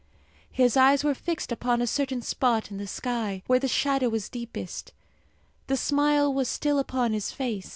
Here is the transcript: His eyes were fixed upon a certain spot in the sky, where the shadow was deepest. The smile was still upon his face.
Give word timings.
His 0.51 0.75
eyes 0.75 1.03
were 1.03 1.13
fixed 1.13 1.51
upon 1.51 1.79
a 1.79 1.85
certain 1.85 2.23
spot 2.23 2.71
in 2.71 2.77
the 2.77 2.87
sky, 2.87 3.43
where 3.45 3.59
the 3.59 3.67
shadow 3.67 4.09
was 4.09 4.29
deepest. 4.29 4.93
The 5.67 5.77
smile 5.77 6.33
was 6.33 6.49
still 6.49 6.79
upon 6.79 7.13
his 7.13 7.31
face. 7.31 7.69